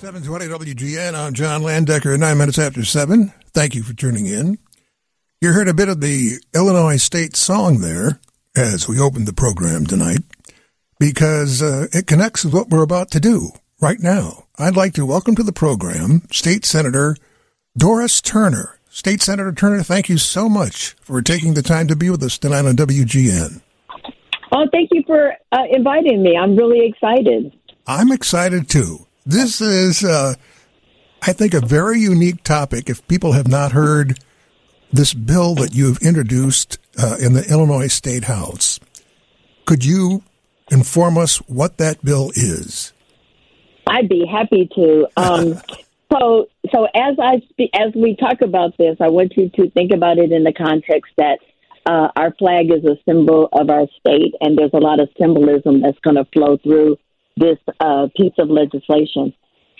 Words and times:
720 0.00 0.72
WGN. 0.72 1.14
I'm 1.14 1.34
John 1.34 1.60
Landecker, 1.60 2.18
nine 2.18 2.38
minutes 2.38 2.58
after 2.58 2.86
seven. 2.86 3.34
Thank 3.52 3.74
you 3.74 3.82
for 3.82 3.92
tuning 3.92 4.24
in. 4.24 4.56
You 5.42 5.52
heard 5.52 5.68
a 5.68 5.74
bit 5.74 5.90
of 5.90 6.00
the 6.00 6.38
Illinois 6.54 6.96
State 6.96 7.36
song 7.36 7.82
there 7.82 8.18
as 8.56 8.88
we 8.88 8.98
opened 8.98 9.28
the 9.28 9.34
program 9.34 9.84
tonight 9.84 10.20
because 10.98 11.60
uh, 11.60 11.88
it 11.92 12.06
connects 12.06 12.46
with 12.46 12.54
what 12.54 12.70
we're 12.70 12.82
about 12.82 13.10
to 13.10 13.20
do 13.20 13.50
right 13.78 14.00
now. 14.00 14.44
I'd 14.58 14.74
like 14.74 14.94
to 14.94 15.04
welcome 15.04 15.34
to 15.34 15.42
the 15.42 15.52
program 15.52 16.22
State 16.32 16.64
Senator 16.64 17.14
Doris 17.76 18.22
Turner. 18.22 18.78
State 18.88 19.20
Senator 19.20 19.52
Turner, 19.52 19.82
thank 19.82 20.08
you 20.08 20.16
so 20.16 20.48
much 20.48 20.96
for 21.02 21.20
taking 21.20 21.52
the 21.52 21.62
time 21.62 21.88
to 21.88 21.94
be 21.94 22.08
with 22.08 22.22
us 22.22 22.38
tonight 22.38 22.64
on 22.64 22.74
WGN. 22.74 23.60
Oh, 24.50 24.66
thank 24.72 24.88
you 24.92 25.02
for 25.06 25.34
uh, 25.52 25.64
inviting 25.70 26.22
me. 26.22 26.38
I'm 26.38 26.56
really 26.56 26.86
excited. 26.86 27.52
I'm 27.86 28.10
excited 28.10 28.66
too. 28.66 29.06
This 29.26 29.60
is, 29.60 30.02
uh, 30.02 30.34
I 31.22 31.32
think, 31.32 31.54
a 31.54 31.60
very 31.60 32.00
unique 32.00 32.42
topic. 32.42 32.88
If 32.88 33.06
people 33.06 33.32
have 33.32 33.48
not 33.48 33.72
heard 33.72 34.18
this 34.92 35.14
bill 35.14 35.54
that 35.56 35.74
you've 35.74 35.98
introduced 35.98 36.78
uh, 36.98 37.16
in 37.20 37.34
the 37.34 37.46
Illinois 37.50 37.88
State 37.88 38.24
House, 38.24 38.80
could 39.66 39.84
you 39.84 40.22
inform 40.70 41.18
us 41.18 41.36
what 41.48 41.76
that 41.78 42.04
bill 42.04 42.30
is? 42.34 42.92
I'd 43.86 44.08
be 44.08 44.26
happy 44.26 44.68
to. 44.74 45.06
Um, 45.16 45.60
so, 46.12 46.48
so 46.72 46.84
as 46.94 47.18
I 47.20 47.40
speak, 47.50 47.70
as 47.74 47.92
we 47.94 48.16
talk 48.16 48.40
about 48.40 48.78
this, 48.78 48.96
I 49.00 49.08
want 49.08 49.36
you 49.36 49.50
to 49.50 49.70
think 49.70 49.92
about 49.92 50.18
it 50.18 50.32
in 50.32 50.44
the 50.44 50.52
context 50.52 51.12
that 51.18 51.40
uh, 51.86 52.08
our 52.16 52.32
flag 52.38 52.70
is 52.70 52.84
a 52.84 52.96
symbol 53.04 53.48
of 53.52 53.68
our 53.68 53.86
state, 53.98 54.34
and 54.40 54.56
there's 54.56 54.72
a 54.72 54.78
lot 54.78 55.00
of 55.00 55.08
symbolism 55.18 55.82
that's 55.82 55.98
going 56.00 56.16
to 56.16 56.24
flow 56.32 56.56
through 56.56 56.98
this 57.40 57.58
uh, 57.80 58.06
piece 58.16 58.34
of 58.38 58.48
legislation. 58.48 59.32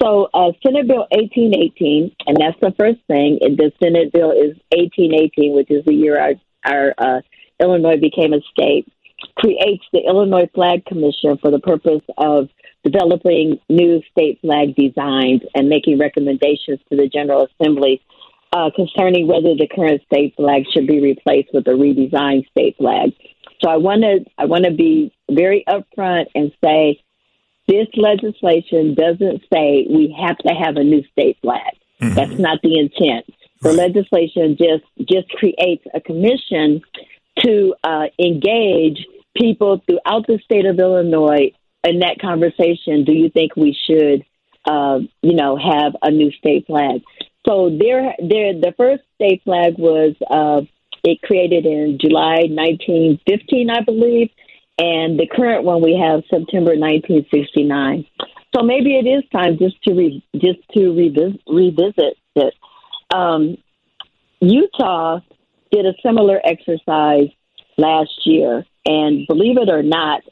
So, 0.02 0.28
uh, 0.32 0.52
Senate 0.64 0.88
Bill 0.88 1.06
1818, 1.12 2.16
and 2.26 2.36
that's 2.40 2.58
the 2.60 2.74
first 2.78 3.00
thing. 3.06 3.38
The 3.40 3.70
Senate 3.82 4.12
Bill 4.12 4.30
is 4.30 4.56
1818, 4.72 5.54
which 5.54 5.70
is 5.70 5.84
the 5.84 5.92
year 5.92 6.18
our, 6.18 6.32
our 6.64 6.94
uh, 6.96 7.20
Illinois 7.60 8.00
became 8.00 8.32
a 8.32 8.40
state, 8.50 8.90
creates 9.36 9.84
the 9.92 10.00
Illinois 10.00 10.48
Flag 10.54 10.86
Commission 10.86 11.36
for 11.36 11.50
the 11.50 11.58
purpose 11.58 12.00
of 12.16 12.48
developing 12.82 13.60
new 13.68 14.00
state 14.10 14.40
flag 14.40 14.74
designs 14.74 15.42
and 15.54 15.68
making 15.68 15.98
recommendations 15.98 16.80
to 16.88 16.96
the 16.96 17.06
General 17.06 17.46
Assembly 17.60 18.00
uh, 18.54 18.70
concerning 18.74 19.26
whether 19.26 19.54
the 19.54 19.68
current 19.68 20.00
state 20.10 20.34
flag 20.36 20.64
should 20.72 20.86
be 20.86 21.00
replaced 21.00 21.50
with 21.52 21.66
a 21.68 21.72
redesigned 21.72 22.48
state 22.50 22.76
flag. 22.78 23.12
So 23.62 23.68
I 23.68 23.76
want 23.76 24.00
to 24.02 24.24
I 24.38 24.46
want 24.46 24.64
to 24.64 24.72
be 24.72 25.12
very 25.30 25.62
upfront 25.68 26.26
and 26.34 26.50
say 26.64 27.02
this 27.70 27.86
legislation 27.94 28.94
doesn't 28.94 29.42
say 29.52 29.86
we 29.88 30.14
have 30.20 30.36
to 30.38 30.52
have 30.52 30.76
a 30.76 30.82
new 30.82 31.04
state 31.12 31.38
flag. 31.40 31.74
Mm-hmm. 32.00 32.14
That's 32.14 32.38
not 32.38 32.58
the 32.62 32.78
intent. 32.78 33.26
The 33.62 33.72
legislation 33.72 34.56
just 34.58 34.84
just 35.08 35.28
creates 35.30 35.84
a 35.94 36.00
commission 36.00 36.82
to 37.40 37.74
uh, 37.84 38.06
engage 38.18 39.06
people 39.36 39.82
throughout 39.86 40.26
the 40.26 40.40
state 40.44 40.66
of 40.66 40.78
Illinois 40.78 41.52
in 41.84 42.00
that 42.00 42.18
conversation. 42.20 43.04
Do 43.04 43.12
you 43.12 43.30
think 43.30 43.54
we 43.54 43.76
should, 43.86 44.24
uh, 44.64 45.00
you 45.22 45.34
know, 45.34 45.56
have 45.56 45.94
a 46.02 46.10
new 46.10 46.32
state 46.32 46.66
flag? 46.66 47.02
So 47.46 47.70
there, 47.70 48.14
there, 48.18 48.52
the 48.54 48.74
first 48.76 49.02
state 49.14 49.42
flag 49.44 49.78
was 49.78 50.14
uh, 50.30 50.62
it 51.04 51.22
created 51.22 51.64
in 51.64 51.98
July 52.00 52.48
1915, 52.48 53.70
I 53.70 53.82
believe, 53.82 54.30
and 54.78 55.18
the 55.18 55.26
current 55.26 55.64
one 55.64 55.82
we 55.82 55.98
have 55.98 56.22
September 56.30 56.72
1969. 56.76 58.06
So 58.54 58.62
maybe 58.62 58.96
it 58.96 59.06
is 59.06 59.22
time 59.30 59.58
just 59.58 59.80
to 59.84 59.94
re- 59.94 60.24
just 60.34 60.58
to 60.74 60.92
revisit, 60.92 61.40
revisit 61.46 62.16
it. 62.34 62.54
Um, 63.12 63.56
Utah 64.40 65.20
did 65.70 65.86
a 65.86 65.94
similar 66.04 66.40
exercise 66.42 67.28
last 67.76 68.10
year, 68.24 68.64
and 68.84 69.26
believe 69.26 69.58
it 69.58 69.68
or 69.68 69.82
not, 69.82 70.22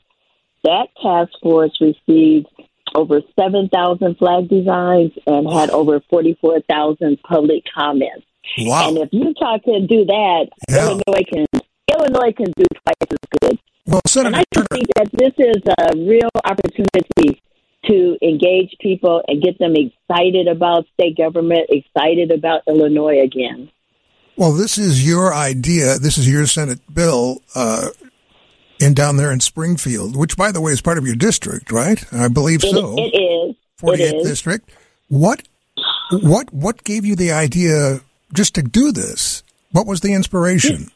that 0.64 0.88
task 1.00 1.32
force 1.42 1.76
received 1.80 2.46
over 2.94 3.20
7,000 3.38 4.16
flag 4.16 4.48
designs 4.48 5.12
and 5.26 5.48
had 5.48 5.70
over 5.70 6.00
44,000 6.10 7.22
public 7.22 7.62
comments. 7.72 8.26
Wow. 8.58 8.88
And 8.88 8.98
if 8.98 9.08
Utah 9.12 9.58
can 9.58 9.86
do 9.86 10.04
that, 10.06 10.46
yeah. 10.68 10.86
Illinois 10.86 11.24
can 11.30 11.46
Illinois 11.90 12.32
can 12.32 12.52
do 12.56 12.64
twice 12.82 13.10
as 13.10 13.18
good. 13.40 13.58
Well, 13.88 14.02
Senator 14.06 14.36
and 14.36 14.36
I 14.36 14.44
Turner, 14.52 14.66
think 14.70 14.86
that 14.96 15.08
this 15.12 15.32
is 15.38 15.62
a 15.66 15.96
real 15.96 16.28
opportunity 16.44 17.40
to 17.86 18.18
engage 18.20 18.76
people 18.80 19.22
and 19.26 19.42
get 19.42 19.58
them 19.58 19.74
excited 19.76 20.46
about 20.46 20.84
state 20.92 21.16
government, 21.16 21.70
excited 21.70 22.30
about 22.30 22.60
Illinois 22.68 23.20
again. 23.22 23.70
Well, 24.36 24.52
this 24.52 24.76
is 24.76 25.06
your 25.06 25.32
idea. 25.32 25.98
This 25.98 26.18
is 26.18 26.30
your 26.30 26.46
Senate 26.46 26.80
bill 26.92 27.40
uh, 27.54 27.88
in 28.78 28.92
down 28.92 29.16
there 29.16 29.32
in 29.32 29.40
Springfield, 29.40 30.16
which, 30.16 30.36
by 30.36 30.52
the 30.52 30.60
way, 30.60 30.72
is 30.72 30.82
part 30.82 30.98
of 30.98 31.06
your 31.06 31.16
district, 31.16 31.72
right? 31.72 32.04
I 32.12 32.28
believe 32.28 32.62
it, 32.62 32.70
so. 32.70 32.94
It 32.98 33.16
is. 33.16 33.56
48th 33.80 34.22
district. 34.22 34.70
What, 35.08 35.48
what, 36.10 36.52
what 36.52 36.84
gave 36.84 37.06
you 37.06 37.16
the 37.16 37.32
idea 37.32 38.00
just 38.34 38.54
to 38.56 38.62
do 38.62 38.92
this? 38.92 39.42
What 39.72 39.86
was 39.86 40.02
the 40.02 40.12
inspiration? 40.12 40.90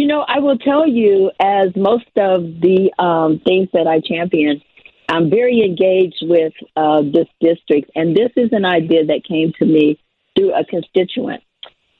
You 0.00 0.06
know, 0.06 0.24
I 0.26 0.38
will 0.38 0.56
tell 0.56 0.88
you, 0.88 1.30
as 1.38 1.76
most 1.76 2.08
of 2.16 2.40
the 2.62 2.90
um, 2.98 3.38
things 3.40 3.68
that 3.74 3.86
I 3.86 4.00
champion, 4.00 4.62
I'm 5.10 5.28
very 5.28 5.60
engaged 5.60 6.22
with 6.22 6.54
uh, 6.74 7.02
this 7.02 7.28
district, 7.38 7.90
and 7.94 8.16
this 8.16 8.30
is 8.34 8.48
an 8.52 8.64
idea 8.64 9.04
that 9.04 9.24
came 9.28 9.52
to 9.58 9.66
me 9.66 10.00
through 10.34 10.54
a 10.54 10.64
constituent. 10.64 11.42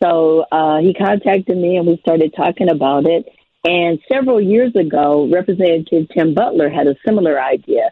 So 0.03 0.47
uh, 0.51 0.79
he 0.79 0.95
contacted 0.95 1.59
me, 1.59 1.77
and 1.77 1.87
we 1.87 1.99
started 1.99 2.33
talking 2.35 2.71
about 2.71 3.05
it. 3.05 3.27
And 3.65 3.99
several 4.11 4.41
years 4.41 4.75
ago, 4.75 5.29
Representative 5.31 6.09
Tim 6.15 6.33
Butler 6.33 6.71
had 6.71 6.87
a 6.87 6.97
similar 7.05 7.39
idea 7.39 7.91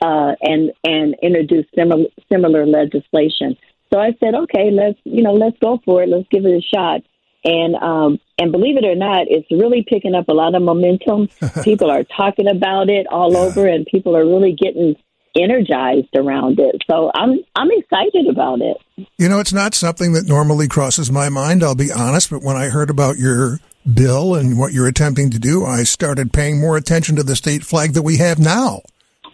uh, 0.00 0.36
and 0.40 0.72
and 0.84 1.16
introduced 1.20 1.68
similar 1.74 2.06
similar 2.32 2.64
legislation. 2.64 3.58
So 3.92 4.00
I 4.00 4.16
said, 4.20 4.34
okay, 4.34 4.70
let's 4.70 4.98
you 5.04 5.22
know 5.22 5.34
let's 5.34 5.58
go 5.60 5.82
for 5.84 6.02
it. 6.02 6.08
Let's 6.08 6.28
give 6.30 6.46
it 6.46 6.56
a 6.56 6.62
shot. 6.62 7.02
And 7.42 7.74
um, 7.76 8.18
and 8.38 8.52
believe 8.52 8.76
it 8.76 8.84
or 8.84 8.94
not, 8.94 9.26
it's 9.28 9.50
really 9.50 9.84
picking 9.88 10.14
up 10.14 10.28
a 10.28 10.34
lot 10.34 10.54
of 10.54 10.62
momentum. 10.62 11.28
people 11.64 11.90
are 11.90 12.04
talking 12.04 12.48
about 12.48 12.90
it 12.90 13.06
all 13.10 13.32
yeah. 13.32 13.38
over, 13.38 13.66
and 13.66 13.86
people 13.86 14.16
are 14.16 14.26
really 14.26 14.52
getting 14.52 14.94
energized 15.36 16.14
around 16.14 16.58
it. 16.58 16.82
So 16.90 17.10
I'm 17.14 17.38
I'm 17.56 17.70
excited 17.70 18.26
about 18.28 18.60
it. 18.60 18.76
You 19.16 19.28
know, 19.28 19.40
it's 19.40 19.52
not 19.52 19.74
something 19.74 20.12
that 20.12 20.26
normally 20.26 20.68
crosses 20.68 21.10
my 21.10 21.28
mind. 21.28 21.62
I'll 21.62 21.74
be 21.74 21.92
honest, 21.92 22.30
but 22.30 22.42
when 22.42 22.56
I 22.56 22.68
heard 22.68 22.90
about 22.90 23.16
your 23.16 23.58
bill 23.94 24.34
and 24.34 24.58
what 24.58 24.72
you're 24.72 24.88
attempting 24.88 25.30
to 25.30 25.38
do, 25.38 25.64
I 25.64 25.84
started 25.84 26.32
paying 26.32 26.60
more 26.60 26.76
attention 26.76 27.16
to 27.16 27.22
the 27.22 27.36
state 27.36 27.62
flag 27.64 27.94
that 27.94 28.02
we 28.02 28.18
have 28.18 28.38
now. 28.38 28.82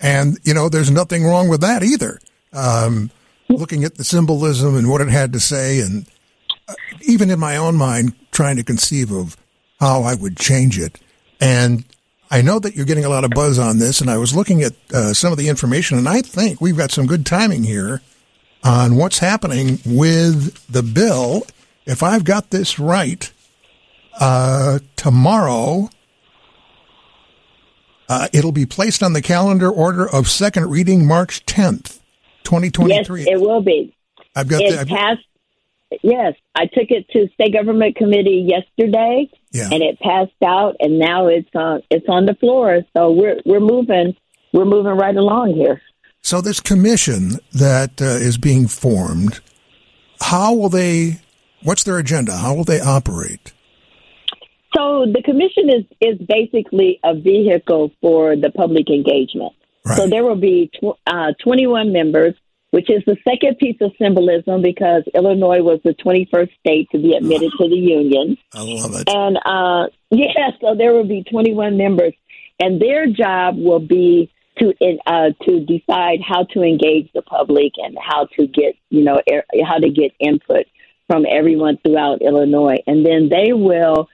And, 0.00 0.38
you 0.44 0.54
know, 0.54 0.68
there's 0.68 0.90
nothing 0.90 1.24
wrong 1.24 1.48
with 1.48 1.60
that 1.62 1.82
either. 1.82 2.20
Um, 2.52 3.10
looking 3.48 3.84
at 3.84 3.96
the 3.96 4.04
symbolism 4.04 4.76
and 4.76 4.90
what 4.90 5.00
it 5.00 5.08
had 5.08 5.32
to 5.32 5.40
say, 5.40 5.80
and 5.80 6.06
even 7.06 7.30
in 7.30 7.38
my 7.38 7.56
own 7.56 7.76
mind, 7.76 8.14
trying 8.32 8.56
to 8.56 8.64
conceive 8.64 9.10
of 9.10 9.36
how 9.80 10.02
I 10.02 10.14
would 10.14 10.36
change 10.36 10.78
it. 10.78 11.00
And 11.40 11.84
I 12.30 12.42
know 12.42 12.58
that 12.58 12.74
you're 12.74 12.86
getting 12.86 13.04
a 13.04 13.08
lot 13.08 13.24
of 13.24 13.30
buzz 13.30 13.58
on 13.58 13.78
this, 13.78 14.00
and 14.00 14.10
I 14.10 14.18
was 14.18 14.34
looking 14.34 14.62
at 14.62 14.74
uh, 14.92 15.14
some 15.14 15.32
of 15.32 15.38
the 15.38 15.48
information, 15.48 15.96
and 15.96 16.08
I 16.08 16.20
think 16.20 16.60
we've 16.60 16.76
got 16.76 16.90
some 16.90 17.06
good 17.06 17.24
timing 17.24 17.62
here 17.62 18.02
on 18.64 18.96
what's 18.96 19.18
happening 19.18 19.78
with 19.86 20.66
the 20.66 20.82
bill. 20.82 21.46
If 21.84 22.02
I've 22.02 22.24
got 22.24 22.50
this 22.50 22.78
right, 22.78 23.30
uh, 24.18 24.80
tomorrow, 24.96 25.90
uh, 28.08 28.28
it'll 28.32 28.52
be 28.52 28.66
placed 28.66 29.02
on 29.02 29.12
the 29.12 29.22
calendar 29.22 29.70
order 29.70 30.08
of 30.08 30.28
second 30.28 30.70
reading 30.70 31.06
March 31.06 31.46
10th, 31.46 32.00
2023. 32.42 33.20
Yes, 33.20 33.28
it 33.30 33.40
will 33.40 33.60
be. 33.60 33.94
I've 34.34 34.48
got 34.48 34.62
it 34.62 34.72
the, 34.72 34.80
I've, 34.80 34.88
passed. 34.88 35.25
Yes, 36.02 36.34
I 36.54 36.66
took 36.66 36.90
it 36.90 37.08
to 37.10 37.28
state 37.34 37.52
government 37.52 37.96
committee 37.96 38.44
yesterday, 38.48 39.30
yeah. 39.52 39.68
and 39.72 39.82
it 39.82 40.00
passed 40.00 40.32
out, 40.44 40.76
and 40.80 40.98
now 40.98 41.28
it's 41.28 41.48
on 41.54 41.82
it's 41.90 42.06
on 42.08 42.26
the 42.26 42.34
floor. 42.34 42.82
So 42.96 43.12
we're 43.12 43.40
we're 43.44 43.60
moving 43.60 44.16
we're 44.52 44.64
moving 44.64 44.92
right 44.92 45.16
along 45.16 45.54
here. 45.54 45.80
So 46.22 46.40
this 46.40 46.58
commission 46.58 47.38
that 47.52 48.02
uh, 48.02 48.04
is 48.04 48.36
being 48.36 48.66
formed, 48.66 49.40
how 50.20 50.54
will 50.54 50.68
they? 50.68 51.20
What's 51.62 51.84
their 51.84 51.98
agenda? 51.98 52.36
How 52.36 52.54
will 52.54 52.64
they 52.64 52.80
operate? 52.80 53.52
So 54.76 55.06
the 55.06 55.22
commission 55.22 55.70
is 55.70 55.84
is 56.00 56.18
basically 56.26 56.98
a 57.04 57.14
vehicle 57.14 57.92
for 58.00 58.34
the 58.34 58.50
public 58.50 58.90
engagement. 58.90 59.52
Right. 59.84 59.96
So 59.96 60.08
there 60.08 60.24
will 60.24 60.36
be 60.36 60.68
tw- 60.74 60.98
uh, 61.06 61.32
21 61.44 61.92
members, 61.92 62.34
which 62.70 62.90
is 62.90 63.02
the 63.06 63.16
second 63.28 63.58
piece 63.58 63.76
of 63.80 63.92
symbolism 64.00 64.62
because 64.62 65.02
Illinois 65.14 65.62
was 65.62 65.80
the 65.84 65.94
21st 65.94 66.50
state 66.58 66.88
to 66.90 66.98
be 66.98 67.14
admitted 67.14 67.50
to 67.58 67.68
the 67.68 67.76
union. 67.76 68.36
I 68.52 68.62
love 68.62 68.94
it. 68.94 69.08
And 69.08 69.38
uh, 69.44 69.88
yeah, 70.10 70.50
so 70.60 70.74
there 70.74 70.92
will 70.92 71.08
be 71.08 71.24
21 71.24 71.76
members, 71.76 72.14
and 72.60 72.80
their 72.80 73.06
job 73.06 73.56
will 73.56 73.80
be 73.80 74.30
to 74.58 74.72
uh, 75.06 75.30
to 75.42 75.60
decide 75.60 76.20
how 76.26 76.44
to 76.44 76.62
engage 76.62 77.10
the 77.12 77.22
public 77.22 77.72
and 77.76 77.96
how 78.00 78.26
to 78.36 78.46
get 78.46 78.74
you 78.90 79.04
know 79.04 79.20
er, 79.30 79.44
how 79.64 79.78
to 79.78 79.90
get 79.90 80.12
input 80.18 80.66
from 81.06 81.24
everyone 81.28 81.78
throughout 81.84 82.22
Illinois, 82.22 82.82
and 82.86 83.06
then 83.06 83.28
they 83.28 83.52
will 83.52 84.08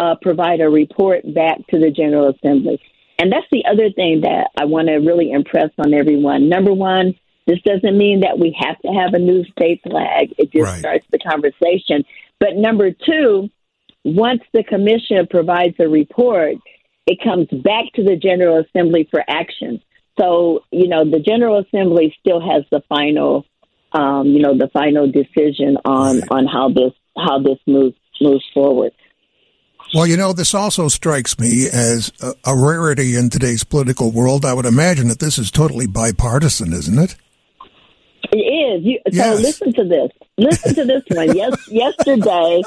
uh, 0.00 0.14
provide 0.20 0.60
a 0.60 0.68
report 0.68 1.22
back 1.34 1.58
to 1.68 1.78
the 1.78 1.90
General 1.90 2.28
Assembly. 2.28 2.80
And 3.18 3.32
that's 3.32 3.46
the 3.52 3.64
other 3.70 3.90
thing 3.90 4.22
that 4.22 4.50
I 4.58 4.64
want 4.64 4.88
to 4.88 4.94
really 4.96 5.30
impress 5.30 5.70
on 5.78 5.94
everyone. 5.94 6.48
Number 6.48 6.72
one, 6.72 7.14
this 7.46 7.60
doesn't 7.62 7.96
mean 7.96 8.20
that 8.20 8.38
we 8.38 8.56
have 8.58 8.78
to 8.80 8.88
have 8.88 9.12
a 9.14 9.18
new 9.18 9.44
state 9.44 9.82
flag. 9.82 10.34
It 10.38 10.50
just 10.52 10.64
right. 10.64 10.78
starts 10.78 11.06
the 11.10 11.18
conversation. 11.18 12.04
But 12.40 12.56
number 12.56 12.90
two, 12.90 13.50
once 14.04 14.42
the 14.52 14.64
commission 14.64 15.26
provides 15.30 15.76
a 15.78 15.88
report, 15.88 16.56
it 17.06 17.18
comes 17.22 17.48
back 17.48 17.92
to 17.94 18.04
the 18.04 18.16
General 18.16 18.64
Assembly 18.64 19.08
for 19.10 19.22
action. 19.28 19.82
So, 20.18 20.64
you 20.70 20.88
know, 20.88 21.04
the 21.04 21.20
General 21.20 21.58
Assembly 21.58 22.14
still 22.20 22.40
has 22.40 22.64
the 22.70 22.82
final, 22.88 23.44
um, 23.92 24.28
you 24.28 24.40
know, 24.40 24.56
the 24.56 24.68
final 24.72 25.10
decision 25.10 25.76
on, 25.84 26.20
right. 26.20 26.28
on 26.30 26.46
how 26.46 26.68
this 26.68 26.92
how 27.16 27.38
this 27.38 27.58
moves 27.66 27.96
moves 28.20 28.44
forward. 28.52 28.92
Well, 29.92 30.06
you 30.06 30.16
know, 30.16 30.32
this 30.32 30.54
also 30.54 30.88
strikes 30.88 31.38
me 31.38 31.66
as 31.72 32.10
a, 32.20 32.34
a, 32.46 32.56
rarity 32.56 33.16
in 33.16 33.28
today's 33.28 33.64
political 33.64 34.10
world. 34.10 34.44
I 34.44 34.54
would 34.54 34.64
imagine 34.64 35.08
that 35.08 35.20
this 35.20 35.38
is 35.38 35.50
totally 35.50 35.86
bipartisan, 35.86 36.72
isn't 36.72 36.98
it? 36.98 37.16
It 38.32 38.36
is. 38.36 38.84
You, 38.84 38.98
yes. 39.10 39.36
So 39.36 39.42
listen 39.42 39.72
to 39.74 39.84
this. 39.84 40.10
Listen 40.38 40.74
to 40.74 40.84
this 40.84 41.02
one. 41.08 41.28
Yes, 41.36 41.68
yesterday, 41.68 42.62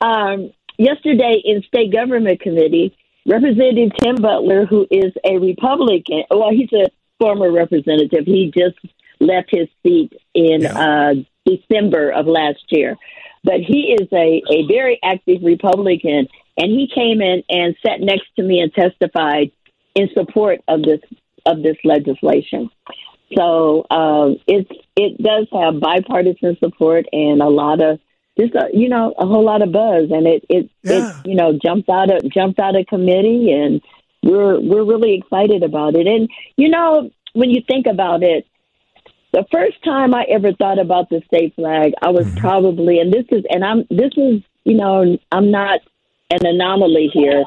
um, 0.00 0.52
yesterday 0.78 1.40
in 1.44 1.62
state 1.62 1.92
government 1.92 2.40
committee, 2.40 2.96
Representative 3.26 3.92
Tim 4.00 4.16
Butler, 4.16 4.66
who 4.66 4.86
is 4.90 5.12
a 5.24 5.38
Republican, 5.38 6.24
well, 6.30 6.50
he's 6.50 6.72
a 6.72 6.90
former 7.18 7.50
representative. 7.50 8.24
He 8.26 8.52
just 8.56 8.76
left 9.20 9.48
his 9.50 9.68
seat 9.82 10.12
in 10.34 10.62
yeah. 10.62 10.78
uh, 10.78 11.14
December 11.46 12.10
of 12.10 12.26
last 12.26 12.64
year. 12.68 12.96
But 13.42 13.60
he 13.60 13.96
is 14.00 14.08
a, 14.12 14.42
a 14.50 14.66
very 14.66 14.98
active 15.02 15.42
Republican, 15.42 16.28
and 16.56 16.70
he 16.70 16.88
came 16.92 17.20
in 17.20 17.42
and 17.48 17.76
sat 17.86 18.00
next 18.00 18.26
to 18.36 18.42
me 18.42 18.60
and 18.60 18.72
testified 18.72 19.52
in 19.94 20.08
support 20.14 20.60
of 20.68 20.82
this 20.82 21.00
of 21.46 21.62
this 21.62 21.76
legislation. 21.84 22.70
So 23.36 23.86
um, 23.90 24.36
it's 24.46 24.70
it 24.96 25.22
does 25.22 25.46
have 25.52 25.80
bipartisan 25.80 26.56
support 26.58 27.06
and 27.12 27.40
a 27.40 27.48
lot 27.48 27.82
of 27.82 28.00
just 28.38 28.54
a, 28.54 28.68
you 28.72 28.88
know 28.88 29.14
a 29.18 29.26
whole 29.26 29.44
lot 29.44 29.62
of 29.62 29.72
buzz, 29.72 30.10
and 30.10 30.26
it 30.26 30.44
it, 30.48 30.70
yeah. 30.82 31.20
it 31.20 31.26
you 31.26 31.34
know 31.34 31.58
jumped 31.62 31.88
out 31.88 32.10
of 32.10 32.30
jumped 32.30 32.58
out 32.58 32.76
of 32.76 32.86
committee, 32.86 33.52
and 33.52 33.80
we're 34.22 34.60
we're 34.60 34.84
really 34.84 35.14
excited 35.14 35.62
about 35.62 35.94
it. 35.94 36.06
And 36.06 36.28
you 36.56 36.68
know 36.68 37.10
when 37.32 37.50
you 37.50 37.62
think 37.66 37.86
about 37.86 38.22
it, 38.22 38.46
the 39.32 39.44
first 39.52 39.82
time 39.84 40.14
I 40.14 40.24
ever 40.28 40.52
thought 40.52 40.78
about 40.78 41.10
the 41.10 41.20
state 41.26 41.54
flag, 41.56 41.92
I 42.00 42.10
was 42.10 42.26
mm-hmm. 42.26 42.38
probably, 42.38 43.00
and 43.00 43.12
this 43.12 43.26
is, 43.30 43.44
and 43.50 43.64
I'm 43.64 43.84
this 43.90 44.12
is 44.16 44.42
you 44.64 44.76
know 44.76 45.18
I'm 45.32 45.50
not 45.50 45.80
an 46.30 46.46
anomaly 46.46 47.10
here. 47.12 47.44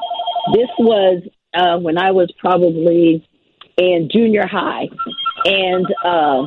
This 0.54 0.68
was 0.78 1.22
uh, 1.54 1.78
when 1.78 1.98
I 1.98 2.12
was 2.12 2.32
probably 2.38 3.26
in 3.76 4.08
junior 4.12 4.46
high, 4.46 4.88
and 5.44 5.86
uh, 6.04 6.44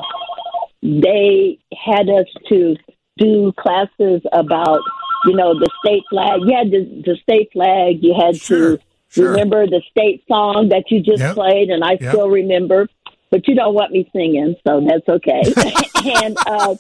they 0.82 1.60
had 1.74 2.10
us 2.10 2.28
to 2.50 2.76
do 3.18 3.54
classes 3.58 4.22
about, 4.32 4.82
you 5.26 5.36
know, 5.36 5.54
the 5.58 5.70
state 5.84 6.04
flag. 6.10 6.42
You 6.42 6.56
had 6.56 6.72
the, 6.72 7.04
the 7.06 7.18
state 7.22 7.50
flag. 7.54 8.04
You 8.04 8.16
had 8.20 8.38
sure, 8.38 8.78
to 8.78 8.84
sure. 9.10 9.32
remember 9.32 9.68
the 9.68 9.82
state 9.90 10.24
song 10.28 10.70
that 10.70 10.86
you 10.90 11.02
just 11.02 11.20
yep. 11.20 11.36
played, 11.36 11.70
and 11.70 11.84
I 11.84 11.98
yep. 12.00 12.14
still 12.14 12.30
remember. 12.30 12.88
But 13.30 13.48
you 13.48 13.56
don't 13.56 13.74
want 13.74 13.94
me 13.94 14.10
singing, 14.12 14.56
so 14.68 14.86
that's 14.86 15.08
okay. 15.08 15.42
and 16.24 16.38
uh, 16.46 16.76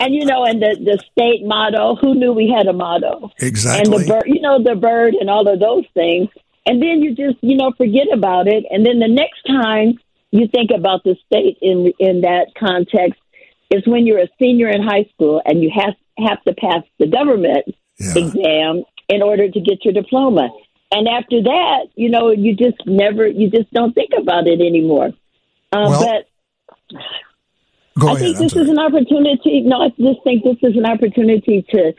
and 0.00 0.14
you 0.14 0.26
know, 0.26 0.44
and 0.44 0.60
the 0.60 0.76
the 0.78 1.02
state 1.12 1.46
motto. 1.46 1.96
Who 1.96 2.14
knew 2.14 2.32
we 2.34 2.52
had 2.54 2.66
a 2.66 2.74
motto? 2.74 3.30
Exactly. 3.38 3.94
And 3.94 4.02
the 4.02 4.06
bird, 4.06 4.24
you 4.26 4.42
know, 4.42 4.62
the 4.62 4.74
bird 4.74 5.14
and 5.14 5.30
all 5.30 5.48
of 5.48 5.60
those 5.60 5.84
things. 5.94 6.28
And 6.66 6.80
then 6.80 7.02
you 7.02 7.14
just, 7.14 7.42
you 7.42 7.56
know, 7.56 7.72
forget 7.76 8.06
about 8.12 8.46
it. 8.46 8.64
And 8.70 8.86
then 8.86 9.00
the 9.00 9.08
next 9.08 9.42
time 9.46 9.98
you 10.32 10.48
think 10.48 10.70
about 10.74 11.04
the 11.04 11.16
state 11.26 11.58
in 11.62 11.92
in 11.98 12.22
that 12.22 12.48
context, 12.58 13.20
is 13.70 13.86
when 13.86 14.06
you're 14.06 14.18
a 14.18 14.28
senior 14.40 14.68
in 14.68 14.82
high 14.82 15.08
school 15.14 15.40
and 15.44 15.62
you 15.62 15.70
have 15.74 15.94
have 16.18 16.42
to 16.44 16.54
pass 16.54 16.82
the 16.98 17.06
government 17.06 17.64
yeah. 17.98 18.18
exam 18.18 18.82
in 19.08 19.22
order 19.22 19.48
to 19.48 19.60
get 19.60 19.84
your 19.84 19.94
diploma. 19.94 20.50
And 20.90 21.08
after 21.08 21.42
that, 21.42 21.86
you 21.94 22.10
know, 22.10 22.30
you 22.30 22.54
just 22.54 22.76
never, 22.86 23.26
you 23.26 23.48
just 23.50 23.72
don't 23.72 23.94
think 23.94 24.10
about 24.16 24.46
it 24.46 24.60
anymore. 24.60 25.10
Uh, 25.72 25.86
well, 25.88 26.22
but 27.96 28.08
I 28.08 28.14
think 28.16 28.36
this 28.36 28.54
is 28.54 28.68
an 28.68 28.78
opportunity. 28.78 29.62
No, 29.62 29.82
I 29.82 29.88
just 29.88 30.22
think 30.22 30.44
this 30.44 30.58
is 30.62 30.76
an 30.76 30.84
opportunity 30.84 31.64
to, 31.70 31.94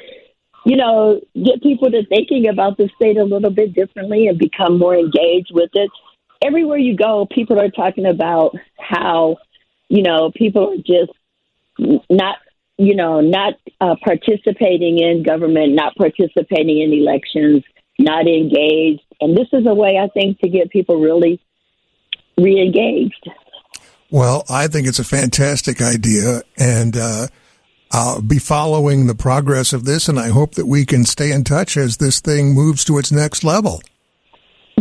you 0.65 0.75
know, 0.75 1.21
get 1.33 1.63
people 1.63 1.89
to 1.89 2.06
thinking 2.06 2.47
about 2.47 2.77
the 2.77 2.89
state 2.95 3.18
a 3.18 3.24
little 3.24 3.50
bit 3.50 3.74
differently 3.74 4.27
and 4.27 4.38
become 4.38 4.77
more 4.77 4.95
engaged 4.95 5.51
with 5.51 5.71
it. 5.74 5.89
Everywhere 6.44 6.78
you 6.78 6.95
go, 6.95 7.28
people 7.30 7.60
are 7.60 7.69
talking 7.69 8.06
about 8.06 8.56
how, 8.78 9.38
you 9.88 10.04
know, 10.04 10.31
people 10.36 10.74
are 10.74 10.78
just 10.78 11.12
not 12.10 12.38
you 12.78 12.95
know 12.95 13.22
not 13.22 13.54
uh, 13.81 13.95
participating 14.04 15.00
in 15.00 15.24
government, 15.24 15.74
not 15.74 15.95
participating 15.95 16.81
in 16.81 16.94
elections, 16.94 17.63
not 18.00 18.28
engaged, 18.28 19.04
and 19.22 19.38
this 19.38 19.48
is 19.54 19.66
a 19.66 19.74
way 19.74 19.98
I 19.98 20.07
think 20.07 20.40
to 20.40 20.50
get 20.50 20.69
people 20.69 21.00
really 21.00 21.40
re-engaged. 22.38 23.30
Well, 24.10 24.44
I 24.50 24.68
think 24.68 24.88
it's 24.88 25.00
a 25.00 25.04
fantastic 25.04 25.81
idea, 25.81 26.42
and 26.57 26.95
uh, 26.98 27.28
I'll 27.92 28.22
be 28.22 28.40
following 28.40 29.07
the 29.07 29.16
progress 29.16 29.74
of 29.74 29.86
this, 29.86 30.07
and 30.07 30.19
I 30.19 30.30
hope 30.30 30.56
that 30.56 30.66
we 30.66 30.86
can 30.86 31.04
stay 31.04 31.31
in 31.31 31.44
touch 31.44 31.78
as 31.78 31.98
this 31.98 32.19
thing 32.19 32.54
moves 32.54 32.84
to 32.86 32.98
its 32.98 33.12
next 33.12 33.44
level. 33.44 33.81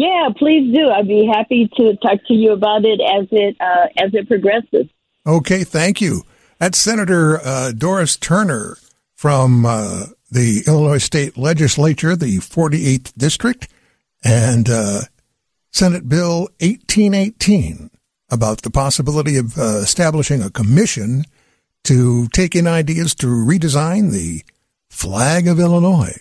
Yeah, 0.03 0.31
please 0.37 0.75
do. 0.75 0.91
I'd 0.91 1.07
be 1.07 1.31
happy 1.33 1.71
to 1.77 1.95
talk 1.99 2.19
to 2.27 2.35
you 2.35 2.53
about 2.53 2.85
it 2.85 3.01
as 3.01 3.29
it 3.31 3.57
uh, 3.61 3.87
as 4.05 4.13
it 4.13 4.27
progresses. 4.27 4.91
Okay, 5.25 5.63
thank 5.63 6.01
you. 6.01 6.23
That's 6.59 6.77
Senator 6.77 7.39
uh, 7.45 7.71
Doris 7.71 8.17
Turner 8.17 8.79
from 9.15 9.65
uh, 9.65 10.07
the 10.29 10.65
Illinois 10.67 10.99
State 10.99 11.39
Legislature, 11.39 12.17
the 12.17 12.39
48th 12.39 13.13
District, 13.17 13.69
and 14.25 14.69
uh, 14.69 15.03
Senate 15.71 16.09
Bill 16.09 16.49
1818 16.59 17.89
about 18.29 18.63
the 18.63 18.71
possibility 18.71 19.37
of 19.37 19.57
uh, 19.57 19.77
establishing 19.77 20.43
a 20.43 20.51
commission 20.51 21.27
to 21.85 22.27
take 22.29 22.57
in 22.57 22.67
ideas 22.67 23.15
to 23.15 23.29
redesign 23.29 24.11
the 24.11 24.43
flag 24.91 25.47
of 25.47 25.61
Illinois. 25.61 26.17